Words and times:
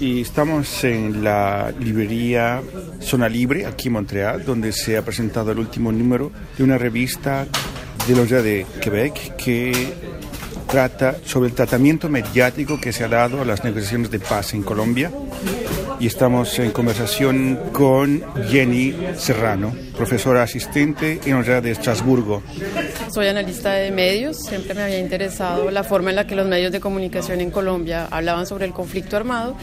y 0.00 0.22
estamos 0.22 0.82
en 0.82 1.22
la 1.22 1.72
librería 1.78 2.62
Zona 3.00 3.28
Libre, 3.28 3.66
aquí 3.66 3.88
en 3.88 3.94
Montreal, 3.94 4.44
donde 4.44 4.72
se 4.72 4.96
ha 4.96 5.02
presentado 5.02 5.52
el 5.52 5.58
último 5.58 5.92
número 5.92 6.32
de 6.56 6.64
una 6.64 6.78
revista 6.78 7.46
de 8.08 8.16
los 8.16 8.30
de 8.30 8.66
Quebec 8.80 9.36
que 9.36 9.92
trata 10.66 11.16
sobre 11.24 11.50
el 11.50 11.54
tratamiento 11.54 12.08
mediático 12.08 12.80
que 12.80 12.92
se 12.92 13.04
ha 13.04 13.08
dado 13.08 13.42
a 13.42 13.44
las 13.44 13.62
negociaciones 13.62 14.10
de 14.10 14.20
paz 14.20 14.54
en 14.54 14.62
Colombia 14.62 15.10
y 16.00 16.06
estamos 16.06 16.58
en 16.58 16.70
conversación 16.70 17.60
con 17.72 18.24
Jenny 18.48 18.96
Serrano, 19.18 19.74
profesora 19.94 20.42
asistente 20.42 21.20
en 21.24 21.30
la 21.30 21.36
Universidad 21.36 21.62
de 21.62 21.70
Estrasburgo. 21.72 22.42
Soy 23.12 23.26
analista 23.26 23.72
de 23.72 23.90
medios, 23.90 24.38
siempre 24.38 24.72
me 24.72 24.82
había 24.82 24.98
interesado 24.98 25.70
la 25.70 25.84
forma 25.84 26.08
en 26.08 26.16
la 26.16 26.26
que 26.26 26.34
los 26.34 26.48
medios 26.48 26.72
de 26.72 26.80
comunicación 26.80 27.42
en 27.42 27.50
Colombia 27.50 28.08
hablaban 28.10 28.46
sobre 28.46 28.64
el 28.64 28.72
conflicto 28.72 29.18
armado, 29.18 29.56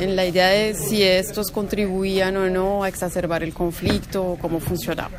en 0.00 0.16
la 0.16 0.24
idea 0.24 0.48
de 0.48 0.74
si 0.74 1.02
estos 1.02 1.50
contribuían 1.50 2.34
o 2.38 2.48
no 2.48 2.82
a 2.82 2.88
exacerbar 2.88 3.42
el 3.42 3.52
conflicto 3.52 4.24
o 4.24 4.38
cómo 4.38 4.60
funcionaba. 4.60 5.10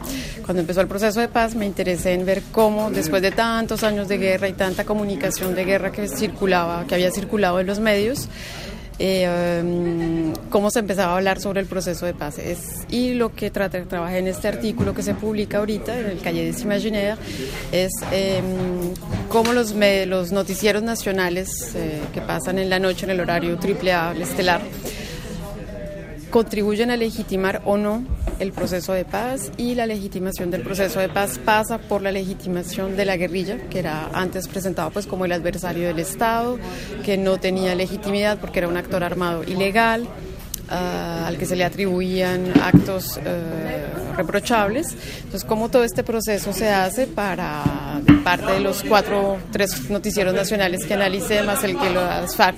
Cuando 0.44 0.62
empezó 0.62 0.82
el 0.82 0.88
proceso 0.88 1.20
de 1.20 1.28
paz 1.28 1.54
me 1.54 1.68
interesé 1.68 2.14
en 2.14 2.26
ver 2.26 2.42
cómo 2.52 2.90
después 2.90 3.22
de 3.22 3.30
tantos 3.30 3.84
años 3.84 4.08
de 4.08 4.18
guerra 4.18 4.48
y 4.48 4.54
tanta 4.54 4.84
comunicación 4.84 5.54
de 5.54 5.64
guerra 5.64 5.92
que 5.92 6.08
circulaba, 6.08 6.86
que 6.88 6.96
había 6.96 7.12
circulado 7.12 7.60
en 7.60 7.68
los 7.68 7.80
medios, 7.80 8.30
eh, 9.00 9.62
um, 9.64 10.34
cómo 10.50 10.72
se 10.72 10.80
empezaba 10.80 11.14
a 11.14 11.18
hablar 11.18 11.40
sobre 11.40 11.62
el 11.62 11.68
proceso 11.68 12.06
de 12.06 12.14
paz. 12.14 12.38
y 12.90 13.14
lo 13.14 13.34
que 13.34 13.52
trata, 13.52 13.84
trabaja 13.84 14.18
en 14.18 14.28
este 14.28 14.48
artículo 14.48 14.94
que 14.94 15.04
se 15.04 15.14
publica 15.14 15.58
ahorita 15.58 16.00
en 16.00 16.06
el 16.08 16.20
Calle 16.20 16.46
des 16.46 16.62
Imaginaires 16.62 17.18
es 17.72 17.92
eh, 18.12 18.42
cómo 19.30 19.54
los, 19.54 19.74
los 19.74 20.32
noticieros 20.32 20.84
nacionales 20.84 21.50
eh, 21.76 22.02
que 22.14 22.22
pasan 22.22 22.60
en 22.60 22.70
la 22.70 22.80
noche 22.80 23.06
en 23.06 23.12
el 23.12 23.20
horario 23.20 23.58
triple 23.58 23.94
A, 23.94 24.14
estelar, 24.14 24.62
contribuyen 26.30 26.92
a 26.92 26.98
legitimar 26.98 27.62
o 27.66 27.78
no 27.78 28.04
el 28.40 28.52
proceso 28.52 28.94
de 28.94 29.06
paz 29.06 29.52
y 29.58 29.76
la 29.76 29.86
legitimación 29.86 30.52
del 30.52 30.62
proceso 30.62 31.00
de 31.00 31.10
paz 31.10 31.38
pasa 31.38 31.78
por 31.78 32.02
la 32.02 32.12
legitimación 32.12 32.98
de 32.98 33.06
la 33.06 33.18
guerrilla, 33.18 33.58
que 33.70 33.80
era 33.80 34.10
antes 34.14 34.48
presentado 34.48 34.92
pues 34.92 35.08
como 35.08 35.26
el 35.26 35.32
adversario 35.32 35.88
del 35.88 36.00
Estado, 36.00 36.58
que 37.04 37.18
no 37.18 37.38
tenía 37.38 37.76
legitimidad 37.76 38.40
porque 38.40 38.60
era 38.60 38.68
un 38.68 38.78
actor 38.78 39.04
armado 39.04 39.44
ilegal. 39.44 40.08
Ah, 40.70 41.28
al 41.28 41.38
que 41.38 41.46
se 41.46 41.56
le 41.56 41.64
atribuían 41.64 42.52
actos 42.60 43.20
eh, 43.24 43.86
reprochables. 44.18 44.96
Entonces, 45.18 45.44
cómo 45.44 45.70
todo 45.70 45.84
este 45.84 46.04
proceso 46.04 46.54
se 46.54 46.70
hace 46.70 47.06
para 47.06 47.64
parte 48.24 48.54
de 48.54 48.60
los 48.62 48.84
cuatro, 48.84 49.38
tres 49.52 49.90
noticieros 49.92 50.34
nacionales 50.34 50.86
que 50.86 50.96
analicé, 50.96 51.44
más 51.44 51.64
el 51.64 51.78
que 51.78 51.92
las 51.92 52.36
FARC 52.36 52.58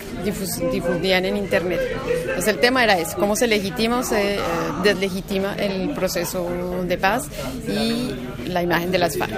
difundían 0.72 1.26
en 1.26 1.36
Internet. 1.36 1.82
Entonces, 2.22 2.48
el 2.48 2.60
tema 2.60 2.84
era 2.84 2.98
eso, 2.98 3.18
cómo 3.18 3.36
se 3.36 3.48
legitima 3.48 4.00
o 4.00 4.04
se 4.04 4.36
eh, 4.36 4.40
deslegitima 4.84 5.56
el 5.56 5.90
proceso 5.90 6.50
de 6.88 6.98
paz 6.98 7.28
y 7.68 8.16
la 8.48 8.64
imagen 8.64 8.90
de 8.90 9.00
las 9.00 9.18
FARC. 9.18 9.34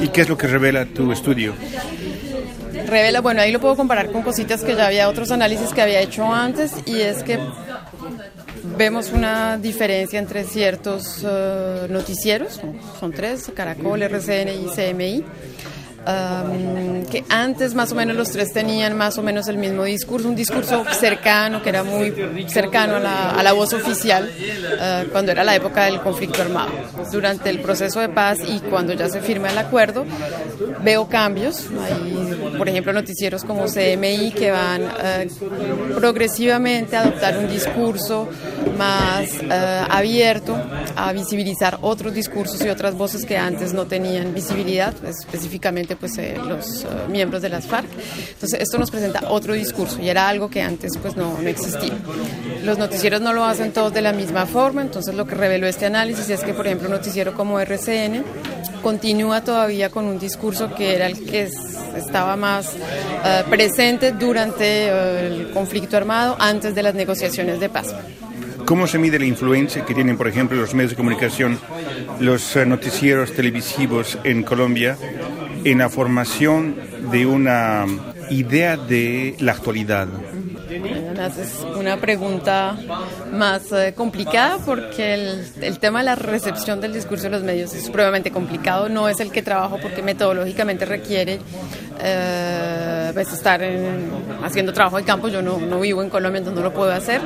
¿Y 0.00 0.08
qué 0.08 0.20
es 0.20 0.28
lo 0.28 0.38
que 0.38 0.46
revela 0.46 0.84
tu 0.84 1.10
estudio? 1.10 1.54
revela, 2.92 3.20
bueno, 3.20 3.40
ahí 3.40 3.52
lo 3.52 3.60
puedo 3.60 3.76
comparar 3.76 4.10
con 4.10 4.22
cositas 4.22 4.62
que 4.62 4.76
ya 4.76 4.86
había 4.86 5.08
otros 5.08 5.30
análisis 5.30 5.72
que 5.72 5.82
había 5.82 6.00
hecho 6.00 6.32
antes 6.32 6.72
y 6.86 7.00
es 7.00 7.22
que 7.22 7.38
vemos 8.82 9.12
una 9.12 9.58
diferencia 9.58 10.18
entre 10.18 10.42
ciertos 10.42 11.22
uh, 11.22 11.86
noticieros, 11.88 12.60
son 12.98 13.12
tres, 13.12 13.52
Caracol, 13.54 14.02
RCN 14.02 14.48
y 14.48 14.66
CMI, 14.74 15.24
que 16.04 17.24
antes 17.28 17.74
más 17.74 17.92
o 17.92 17.94
menos 17.94 18.16
los 18.16 18.30
tres 18.30 18.52
tenían 18.52 18.96
más 18.96 19.18
o 19.18 19.22
menos 19.22 19.48
el 19.48 19.56
mismo 19.56 19.84
discurso, 19.84 20.28
un 20.28 20.34
discurso 20.34 20.84
cercano, 20.92 21.62
que 21.62 21.68
era 21.68 21.84
muy 21.84 22.12
cercano 22.48 22.96
a 22.96 23.42
la, 23.42 23.52
voz 23.52 23.72
oficial 23.74 24.28
uh, 24.28 25.10
cuando 25.10 25.30
era 25.30 25.44
la 25.44 25.54
época 25.54 25.84
del 25.84 26.00
conflicto 26.00 26.42
armado. 26.42 26.70
Durante 27.10 27.50
el 27.50 27.60
proceso 27.60 28.00
de 28.00 28.08
paz 28.08 28.38
y 28.46 28.60
cuando 28.60 28.94
ya 28.94 29.08
se 29.08 29.20
firma 29.20 29.50
el 29.50 29.58
acuerdo, 29.58 30.04
veo 30.82 31.08
cambios. 31.08 31.66
Hay, 31.84 32.54
por 32.56 32.68
ejemplo, 32.68 32.92
noticieros 32.92 33.44
como 33.44 33.66
CMI 33.66 34.32
que 34.32 34.50
van 34.50 34.82
uh, 34.82 35.94
progresivamente 35.94 36.96
a 36.96 37.02
adoptar 37.02 37.36
un 37.36 37.48
discurso 37.48 38.28
más 38.76 39.28
uh, 39.34 39.90
abierto 39.90 40.56
a 40.96 41.12
visibilizar 41.12 41.78
otros 41.82 42.14
discursos 42.14 42.64
y 42.64 42.68
otras 42.68 42.94
voces 42.96 43.24
que 43.24 43.36
antes 43.36 43.72
no 43.72 43.86
tenían 43.86 44.34
visibilidad, 44.34 44.94
específicamente 45.04 45.91
pues 45.96 46.16
eh, 46.18 46.36
los 46.46 46.84
eh, 46.84 46.86
miembros 47.08 47.42
de 47.42 47.48
las 47.48 47.66
FARC. 47.66 47.88
Entonces 48.32 48.60
esto 48.60 48.78
nos 48.78 48.90
presenta 48.90 49.22
otro 49.28 49.54
discurso 49.54 50.00
y 50.00 50.08
era 50.08 50.28
algo 50.28 50.50
que 50.50 50.62
antes 50.62 50.92
pues 51.00 51.16
no, 51.16 51.38
no 51.40 51.48
existía. 51.48 51.94
Los 52.64 52.78
noticieros 52.78 53.20
no 53.20 53.32
lo 53.32 53.44
hacen 53.44 53.72
todos 53.72 53.92
de 53.92 54.02
la 54.02 54.12
misma 54.12 54.46
forma, 54.46 54.82
entonces 54.82 55.14
lo 55.14 55.26
que 55.26 55.34
reveló 55.34 55.66
este 55.66 55.86
análisis 55.86 56.28
es 56.30 56.40
que 56.42 56.54
por 56.54 56.66
ejemplo 56.66 56.88
un 56.88 56.94
noticiero 56.94 57.34
como 57.34 57.60
RCN 57.60 58.24
continúa 58.82 59.42
todavía 59.42 59.90
con 59.90 60.04
un 60.06 60.18
discurso 60.18 60.74
que 60.74 60.94
era 60.94 61.06
el 61.06 61.24
que 61.24 61.48
estaba 61.96 62.36
más 62.36 62.74
eh, 63.24 63.44
presente 63.48 64.12
durante 64.12 64.88
el 65.26 65.50
conflicto 65.50 65.96
armado 65.96 66.36
antes 66.38 66.74
de 66.74 66.82
las 66.82 66.94
negociaciones 66.94 67.60
de 67.60 67.68
paz. 67.68 67.94
¿Cómo 68.64 68.86
se 68.86 68.98
mide 68.98 69.18
la 69.18 69.26
influencia 69.26 69.84
que 69.84 69.94
tienen, 69.94 70.16
por 70.16 70.28
ejemplo, 70.28 70.56
los 70.56 70.72
medios 70.72 70.90
de 70.90 70.96
comunicación, 70.96 71.58
los 72.20 72.56
noticieros 72.56 73.32
televisivos 73.32 74.18
en 74.24 74.44
Colombia 74.44 74.96
en 75.64 75.78
la 75.78 75.88
formación 75.88 76.76
de 77.10 77.26
una 77.26 77.86
idea 78.30 78.76
de 78.76 79.36
la 79.40 79.52
actualidad? 79.52 80.08
Es 81.40 81.66
una 81.78 81.98
pregunta 81.98 82.76
más 83.32 83.70
eh, 83.72 83.92
complicada 83.94 84.58
porque 84.64 85.14
el, 85.60 85.78
tema 85.78 85.98
de 85.98 86.06
la 86.06 86.14
recepción 86.14 86.80
del 86.80 86.94
discurso 86.94 87.24
de 87.24 87.30
los 87.30 87.42
medios 87.42 87.74
es 87.74 87.84
supremamente 87.84 88.30
complicado. 88.30 88.88
No 88.88 89.08
es 89.08 89.20
el 89.20 89.30
que 89.30 89.42
trabajo 89.42 89.78
porque 89.80 90.02
metodológicamente 90.02 90.86
requiere 90.86 91.40
eh, 92.02 93.10
pues 93.14 93.32
estar 93.32 93.62
haciendo 94.42 94.72
trabajo 94.72 94.96
de 94.96 95.04
campo. 95.04 95.28
Yo 95.28 95.42
no, 95.42 95.58
vivo 95.80 96.02
en 96.02 96.10
Colombia, 96.10 96.38
entonces 96.38 96.62
no 96.62 96.68
lo 96.68 96.74
puedo 96.74 96.92
hacer. 96.92 97.20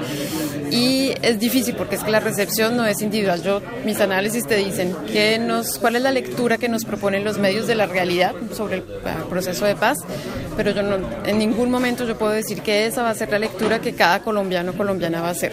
Y 0.71 1.13
es 1.23 1.39
difícil 1.39 1.75
porque 1.77 1.97
es 1.97 2.05
que 2.05 2.11
la 2.11 2.21
recepción 2.21 2.77
no 2.77 2.85
es 2.87 3.01
individual. 3.01 3.43
Yo, 3.43 3.63
mis 3.85 4.01
análisis 4.01 4.47
te 4.47 4.57
dicen 4.57 4.95
que 5.13 5.39
nos, 5.39 5.79
cuál 5.79 5.97
es 5.97 6.03
la 6.03 6.11
lectura 6.11 6.59
que 6.59 6.69
nos 6.69 6.85
proponen 6.85 7.25
los 7.25 7.39
medios 7.39 7.67
de 7.67 7.75
la 7.75 7.87
realidad 7.87 8.35
sobre 8.55 8.77
el, 8.77 8.83
el 8.83 9.25
proceso 9.29 9.65
de 9.65 9.77
paz, 9.77 9.99
pero 10.57 10.71
yo 10.71 10.83
no, 10.83 10.99
en 11.25 11.39
ningún 11.39 11.71
momento 11.71 12.05
yo 12.07 12.17
puedo 12.17 12.33
decir 12.33 12.63
que 12.63 12.87
esa 12.87 13.03
va 13.03 13.11
a 13.11 13.15
ser 13.15 13.31
la 13.31 13.39
lectura 13.39 13.81
que 13.81 13.95
cada 13.95 14.23
colombiano 14.23 14.73
o 14.73 14.75
colombiana 14.75 15.21
va 15.21 15.29
a 15.29 15.33
hacer. 15.33 15.53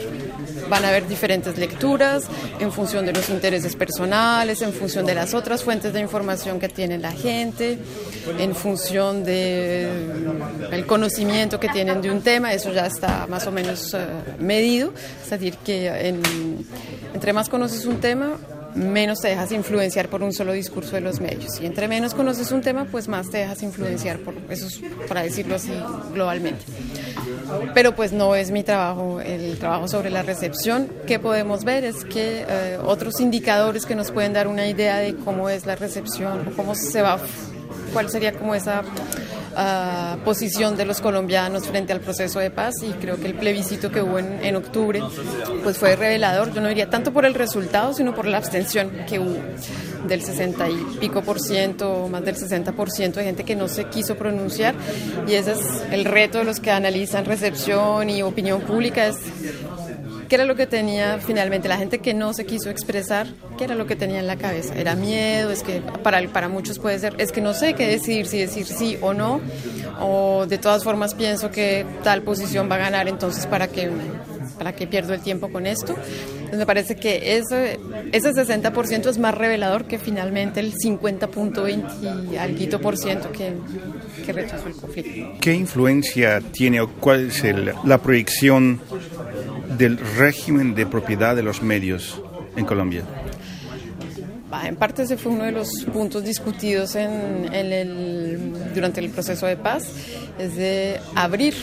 Van 0.70 0.86
a 0.86 0.90
haber 0.90 1.08
diferentes 1.08 1.58
lecturas 1.58 2.24
en 2.60 2.72
función 2.72 3.06
de 3.06 3.12
los 3.12 3.30
intereses 3.30 3.76
personales, 3.76 4.62
en 4.62 4.72
función 4.72 5.06
de 5.06 5.14
las 5.14 5.34
otras 5.34 5.64
fuentes 5.64 5.94
de 5.94 6.00
información 6.00 6.60
que 6.60 6.70
tiene 6.70 6.98
la 6.98 7.12
gente, 7.12 7.78
en 8.40 8.56
función 8.56 9.24
del 9.24 10.86
conocimiento 10.88 11.60
que 11.60 11.70
tienen 11.70 12.02
de 12.02 12.10
un 12.10 12.22
tema, 12.22 12.54
eso 12.54 12.72
ya 12.72 12.86
está 12.86 13.28
más 13.28 13.46
o 13.46 13.52
menos 13.52 13.94
uh, 13.94 14.42
medido, 14.42 14.94
es 15.24 15.30
decir, 15.30 15.58
que 15.58 15.88
en, 15.88 16.22
entre 17.14 17.34
más 17.34 17.50
conoces 17.50 17.86
un 17.86 17.98
tema, 18.00 18.38
menos 18.76 19.20
te 19.20 19.30
dejas 19.30 19.52
influenciar 19.52 20.10
por 20.10 20.24
un 20.24 20.34
solo 20.34 20.54
discurso 20.54 20.96
de 20.96 21.02
los 21.02 21.20
medios. 21.20 21.60
Y 21.62 21.66
entre 21.66 21.88
menos 21.88 22.14
conoces 22.14 22.52
un 22.52 22.62
tema, 22.62 22.86
pues 22.86 23.08
más 23.08 23.30
te 23.30 23.40
dejas 23.40 23.62
influenciar 23.64 24.20
por 24.20 24.36
eso, 24.50 24.68
para 25.08 25.24
decirlo 25.24 25.56
así 25.56 25.72
globalmente. 26.14 26.64
Pero 27.74 27.96
pues 27.96 28.12
no 28.12 28.36
es 28.36 28.52
mi 28.52 28.64
trabajo, 28.64 29.22
el 29.22 29.58
trabajo 29.58 29.88
sobre 29.88 30.10
la 30.10 30.24
recepción. 30.24 30.90
¿Qué 31.06 31.20
podemos 31.20 31.64
ver? 31.64 31.84
Es 31.84 32.04
que 32.06 32.46
eh, 32.48 32.78
otros 32.84 33.20
indicadores 33.20 33.86
que 33.86 33.96
nos 33.96 34.12
pueden 34.12 34.34
dar 34.34 34.48
una 34.48 34.68
idea 34.68 34.98
de 34.98 35.16
cómo 35.16 35.50
es 35.50 35.66
la 35.66 35.76
recepción 35.76 36.54
cómo 36.56 36.76
se 36.76 37.02
va, 37.02 37.20
cuál 37.92 38.10
sería 38.10 38.34
como 38.34 38.56
esa 38.56 38.84
posición 40.24 40.76
de 40.78 40.86
los 40.86 41.02
colombianos 41.02 41.68
frente 41.68 41.94
al 41.94 42.00
proceso 42.00 42.40
de 42.40 42.52
paz 42.52 42.76
y 42.82 42.92
creo 42.94 43.18
que 43.18 43.28
el 43.28 43.36
plebiscito 43.36 43.92
que 43.92 44.02
hubo 44.02 44.20
en, 44.20 44.44
en, 44.44 44.56
octubre 44.56 45.02
pues 45.64 45.78
fue 45.78 45.96
revelador. 45.96 46.54
Yo 46.54 46.62
no 46.62 46.68
diría 46.68 46.90
tanto 46.90 47.14
por 47.14 47.26
el 47.26 47.34
resultado, 47.34 47.94
sino 47.94 48.14
por 48.16 48.26
la 48.26 48.38
abstención 48.38 48.92
que 49.08 49.20
hubo 49.20 49.38
del 50.08 50.22
60 50.22 50.70
y 50.70 50.76
pico 51.00 51.22
por 51.22 51.40
ciento, 51.40 52.08
más 52.10 52.24
del 52.26 52.36
60 52.36 52.74
por 52.74 52.92
ciento 52.92 53.20
de 53.20 53.26
gente 53.26 53.44
que 53.44 53.56
no 53.56 53.68
se 53.68 53.86
quiso 53.86 54.16
pronunciar 54.16 54.76
y 55.28 55.34
ese 55.34 55.54
es 55.54 55.60
el 55.92 56.06
reto 56.06 56.40
de 56.40 56.44
los 56.44 56.60
que 56.60 56.72
analizan 56.72 57.26
recepción 57.26 58.10
y 58.10 58.22
opinión 58.22 58.62
pública, 58.62 59.08
es 59.08 59.18
¿Qué 60.34 60.38
era 60.38 60.46
lo 60.46 60.56
que 60.56 60.66
tenía 60.66 61.20
finalmente 61.20 61.68
la 61.68 61.78
gente 61.78 62.00
que 62.00 62.16
no 62.16 62.34
se 62.34 62.48
quiso 62.48 62.72
expresar? 62.72 63.28
¿Qué 63.56 63.66
era 63.66 63.76
lo 63.76 63.86
que 63.86 63.96
tenía 63.96 64.18
en 64.18 64.26
la 64.26 64.36
cabeza? 64.36 64.74
¿Era 64.74 64.96
miedo? 64.96 65.52
Es 65.52 65.62
que 65.62 65.80
para, 66.02 66.28
para 66.30 66.50
muchos 66.50 66.80
puede 66.80 66.98
ser, 66.98 67.14
es 67.20 67.32
que 67.32 67.40
no 67.40 67.54
sé 67.54 67.76
qué 67.76 67.86
decidir, 67.86 68.26
si 68.26 68.40
decir 68.40 68.66
sí 68.66 68.98
o 69.02 69.14
no, 69.14 69.42
o 70.02 70.48
de 70.48 70.58
todas 70.58 70.84
formas 70.84 71.14
pienso 71.14 71.52
que 71.52 71.86
tal 72.04 72.24
posición 72.24 72.68
va 72.68 72.78
a 72.78 72.80
ganar, 72.80 73.08
entonces 73.08 73.46
para 73.46 73.68
qué 73.68 73.92
¿para 74.58 74.74
qué 74.74 74.88
pierdo 74.88 75.14
el 75.14 75.22
tiempo 75.22 75.52
con 75.52 75.68
esto? 75.68 75.94
Entonces 75.94 76.58
me 76.58 76.66
parece 76.66 76.96
que 76.96 77.38
ese, 77.38 77.80
ese 78.12 78.32
60% 78.32 79.10
es 79.10 79.18
más 79.18 79.36
revelador 79.36 79.86
que 79.86 79.98
finalmente 79.98 80.60
el 80.60 80.74
50.20 80.74 82.32
y 82.32 82.38
algo 82.38 82.80
por 82.80 82.98
ciento 82.98 83.32
que, 83.32 83.54
que 84.26 84.34
rechazó 84.34 84.68
el 84.68 84.76
conflicto. 84.76 85.38
¿Qué 85.42 85.54
influencia 85.54 86.42
tiene 86.42 86.82
o 86.82 86.90
cuál 86.90 87.28
es 87.28 87.44
la 87.84 87.98
proyección 88.00 88.80
del 89.78 89.98
régimen 89.98 90.76
de 90.76 90.86
propiedad 90.86 91.36
de 91.36 91.44
los 91.44 91.62
medios 91.62 92.22
en 92.56 92.66
Colombia? 92.66 93.04
En 94.64 94.76
parte 94.76 95.04
ese 95.04 95.18
fue 95.18 95.32
uno 95.32 95.46
de 95.46 95.52
los 95.52 95.68
puntos 95.92 96.24
discutidos 96.24 96.96
en, 96.96 97.52
el, 97.54 98.72
durante 98.74 99.02
el 99.02 99.10
proceso 99.10 99.48
de 99.48 99.58
paz, 99.58 99.84
es 100.38 100.56
de 100.56 101.00
abrir 101.16 101.56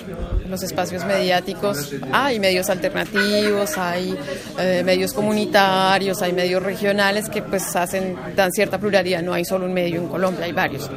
los 0.49 0.63
espacios 0.63 1.05
mediáticos. 1.05 1.95
Hay 2.13 2.41
medios 2.41 2.69
alternativos, 2.69 3.79
hay 3.79 4.17
eh, 4.59 4.83
medios 4.85 5.13
comunitarios, 5.13 6.21
hay 6.21 6.33
medios 6.33 6.63
regionales 6.63 7.29
que 7.29 7.43
pues 7.43 7.75
hacen, 7.77 8.17
dan 8.35 8.51
cierta 8.51 8.79
pluralidad, 8.79 9.23
no 9.23 9.33
hay 9.33 9.45
solo 9.45 9.67
un 9.67 9.73
medio 9.73 10.01
en 10.01 10.09
Colombia, 10.09 10.45
hay 10.47 10.53
varios 10.53 10.91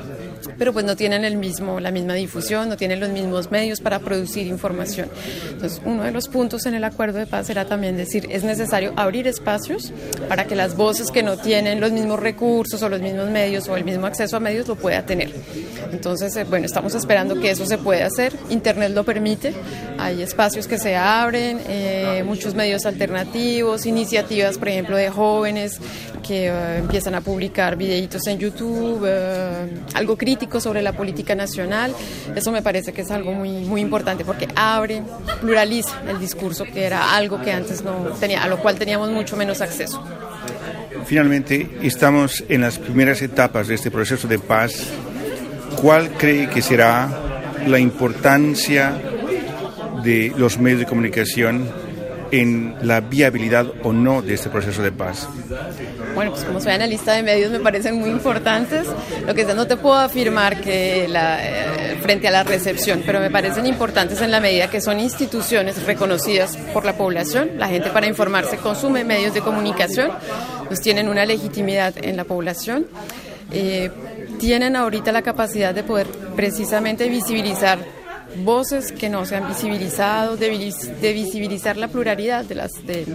pero 0.58 0.74
pues 0.74 0.86
no 0.86 0.96
tienen 0.96 1.26
el 1.26 1.38
mismo, 1.38 1.80
la 1.80 1.92
misma 1.92 2.14
difusión, 2.14 2.70
no 2.70 2.78
tienen 2.78 3.00
los 3.00 3.10
mismos 3.10 3.52
medios 3.52 3.82
para 3.82 4.00
producir 4.00 4.48
información. 4.48 5.10
Entonces, 5.52 5.82
uno 5.86 6.04
de 6.04 6.12
los 6.12 6.28
puntos 6.28 6.66
en 6.66 6.76
el 6.76 6.84
acuerdo 6.84 7.20
de 7.20 7.26
paz 7.26 7.50
era 7.50 7.66
también 7.66 7.98
decir, 7.98 8.28
es 8.30 8.44
necesario 8.44 8.94
abrir 8.96 9.28
espacios 9.28 9.92
para 10.28 10.46
que 10.46 10.56
las 10.56 10.76
voces 10.76 11.12
que 11.12 11.24
no 11.24 11.38
tienen 11.38 11.80
los 11.80 11.92
mismos 11.92 12.20
recursos 12.20 12.82
o 12.82 12.90
los 12.90 13.02
mismos 13.02 13.30
medios 13.30 13.68
o 13.70 13.76
el 13.76 13.84
mismo 13.84 14.06
acceso 14.06 14.38
a 14.38 14.40
medios 14.40 14.68
lo 14.68 14.76
pueda 14.76 15.06
tener. 15.06 15.34
Entonces, 15.92 16.36
eh, 16.36 16.44
bueno, 16.44 16.66
estamos 16.66 16.96
esperando 16.96 17.40
que 17.40 17.52
eso 17.52 17.66
se 17.66 17.78
pueda 17.78 18.08
hacer. 18.08 18.34
Internet 18.50 18.92
lo 18.94 19.04
permite, 19.04 19.54
hay 19.98 20.22
espacios 20.22 20.68
que 20.68 20.78
se 20.78 20.96
abren, 20.96 21.60
eh, 21.68 22.24
muchos 22.26 22.56
medios 22.56 22.86
alternativos, 22.86 23.86
iniciativas, 23.86 24.58
por 24.58 24.70
ejemplo, 24.70 24.98
de 24.98 25.10
jóvenes 25.10 25.80
que 26.26 26.48
eh, 26.48 26.78
empiezan 26.78 27.16
a 27.16 27.22
publicar 27.22 27.76
videitos 27.76 28.26
en 28.28 28.40
YouTube, 28.40 29.08
algo 29.94 30.18
crítico 30.18 30.33
sobre 30.60 30.82
la 30.82 30.94
política 30.94 31.36
nacional. 31.36 31.94
Eso 32.36 32.52
me 32.52 32.62
parece 32.62 32.94
que 32.94 33.02
es 33.02 33.12
algo 33.12 33.34
muy, 33.34 33.50
muy 33.66 33.82
importante 33.82 34.26
porque 34.26 34.48
abre, 34.56 35.02
pluraliza 35.42 36.02
el 36.08 36.20
discurso, 36.20 36.66
que 36.66 36.86
era 36.86 37.16
algo 37.16 37.42
que 37.42 37.52
antes 37.52 37.84
no 37.84 37.94
tenía, 38.20 38.44
a 38.44 38.48
lo 38.48 38.60
cual 38.60 38.78
teníamos 38.78 39.10
mucho 39.12 39.36
menos 39.36 39.62
acceso. 39.62 40.04
Finalmente, 41.06 41.70
estamos 41.82 42.44
en 42.50 42.62
las 42.62 42.78
primeras 42.78 43.22
etapas 43.22 43.68
de 43.68 43.76
este 43.76 43.92
proceso 43.92 44.28
de 44.28 44.40
paz. 44.40 44.74
¿Cuál 45.82 46.12
cree 46.12 46.50
que 46.50 46.62
será 46.62 47.10
la 47.68 47.80
importancia 47.80 48.94
de 50.04 50.34
los 50.38 50.60
medios 50.60 50.80
de 50.82 50.86
comunicación 50.86 51.83
en 52.34 52.76
la 52.82 53.00
viabilidad 53.00 53.68
o 53.84 53.94
no 53.94 54.24
de 54.24 54.34
este 54.34 54.50
proceso 54.50 54.82
de 54.82 54.92
paz? 54.92 55.30
Bueno, 56.16 56.32
pues 56.32 56.44
como 56.44 56.60
soy 56.60 56.72
analista 56.72 57.14
de 57.14 57.22
medios 57.22 57.52
me 57.52 57.60
parecen 57.60 58.00
muy 58.00 58.10
importantes. 58.10 58.88
Lo 59.28 59.36
que 59.36 59.46
no 59.46 59.68
te 59.68 59.78
puedo 59.78 59.96
afirmar 59.96 60.60
que 60.60 61.08
la, 61.08 61.38
eh, 61.46 62.00
frente 62.02 62.28
a 62.28 62.32
la 62.32 62.42
recepción, 62.42 63.04
pero 63.06 63.20
me 63.20 63.30
parecen 63.30 63.68
importantes 63.68 64.20
en 64.22 64.32
la 64.32 64.40
medida 64.40 64.68
que 64.68 64.82
son 64.82 65.00
instituciones 65.00 65.84
reconocidas 65.84 66.58
por 66.74 66.86
la 66.86 66.98
población. 66.98 67.52
La 67.58 67.68
gente 67.68 67.92
para 67.92 68.08
informarse 68.08 68.58
consume 68.58 69.04
medios 69.04 69.36
de 69.36 69.42
comunicación, 69.42 70.10
pues 70.68 70.82
tienen 70.82 71.10
una 71.10 71.28
legitimidad 71.28 71.94
en 72.02 72.18
la 72.18 72.24
población. 72.24 72.88
Eh, 73.52 73.92
tienen 74.40 74.76
ahorita 74.76 75.12
la 75.12 75.22
capacidad 75.22 75.76
de 75.76 75.84
poder 75.84 76.08
precisamente 76.36 77.08
visibilizar 77.10 77.78
voces 78.38 78.92
que 78.92 79.10
no 79.10 79.26
se 79.26 79.36
han 79.36 79.48
visibilizado, 79.48 80.38
de, 80.38 80.50
visibilizar 80.50 81.78
la 81.78 81.88
pluralidad 81.88 82.46
de, 82.46 82.56
las, 82.56 82.72
de, 82.86 83.06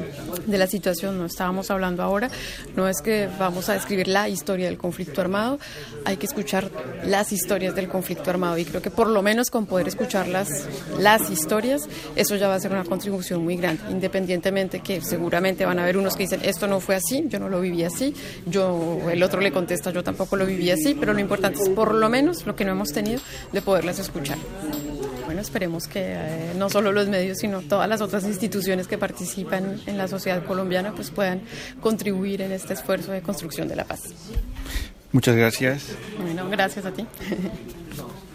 la 0.46 0.66
situación. 0.66 1.18
No 1.18 1.26
estábamos 1.26 1.70
hablando 1.70 2.02
ahora, 2.02 2.30
no 2.76 2.88
es 2.88 3.00
que 3.02 3.28
vamos 3.38 3.68
a 3.68 3.74
describir 3.74 4.08
la 4.08 4.28
historia 4.28 4.66
del 4.66 4.78
conflicto 4.78 5.20
armado, 5.20 5.58
hay 6.04 6.16
que 6.16 6.26
escuchar 6.26 6.70
las 7.04 7.32
historias 7.32 7.74
del 7.74 7.88
conflicto 7.88 8.30
armado 8.30 8.58
y 8.58 8.64
creo 8.64 8.82
que 8.82 8.90
por 8.90 9.08
lo 9.08 9.22
menos 9.22 9.50
con 9.50 9.66
poder 9.66 9.88
escuchar 9.88 10.28
las, 10.28 10.66
las 10.98 11.30
historias, 11.30 11.88
eso 12.16 12.36
ya 12.36 12.48
va 12.48 12.54
a 12.54 12.60
ser 12.60 12.72
una 12.72 12.84
contribución 12.84 13.42
muy 13.44 13.56
grande, 13.56 13.82
independientemente 13.90 14.80
que 14.80 15.00
seguramente 15.00 15.64
van 15.64 15.78
a 15.78 15.82
haber 15.82 15.96
unos 15.96 16.16
que 16.16 16.24
dicen 16.24 16.40
esto 16.44 16.66
no 16.66 16.80
fue 16.80 16.96
así, 16.96 17.24
yo 17.28 17.38
no 17.38 17.48
lo 17.48 17.60
viví 17.60 17.84
así, 17.84 18.14
yo 18.46 18.98
el 19.10 19.22
otro 19.22 19.40
le 19.40 19.52
contesta 19.52 19.90
yo 19.90 20.02
tampoco 20.02 20.36
lo 20.36 20.46
viví 20.46 20.70
así, 20.70 20.94
pero 20.94 21.12
lo 21.12 21.20
importante 21.20 21.62
es 21.62 21.68
por 21.68 21.94
lo 21.94 22.08
menos 22.08 22.46
lo 22.46 22.56
que 22.56 22.64
no 22.64 22.72
hemos 22.72 22.92
tenido 22.92 23.20
de 23.52 23.62
poderlas 23.62 23.98
escuchar 23.98 24.38
bueno, 25.24 25.40
esperemos 25.40 25.86
que 25.88 26.00
eh, 26.04 26.52
no 26.56 26.70
solo 26.70 26.92
los 26.92 27.08
medios, 27.08 27.38
sino 27.38 27.62
todas 27.62 27.88
las 27.88 28.00
otras 28.00 28.24
instituciones 28.24 28.86
que 28.86 28.98
participan 28.98 29.80
en 29.86 29.98
la 29.98 30.08
sociedad 30.08 30.44
colombiana 30.44 30.92
pues 30.94 31.10
puedan 31.10 31.42
contribuir 31.80 32.42
en 32.42 32.52
este 32.52 32.74
esfuerzo 32.74 33.12
de 33.12 33.22
construcción 33.22 33.68
de 33.68 33.76
la 33.76 33.84
paz. 33.84 34.00
Muchas 35.12 35.36
gracias. 35.36 35.86
Bueno, 36.20 36.48
gracias 36.50 36.84
a 36.84 36.92
ti. 36.92 37.06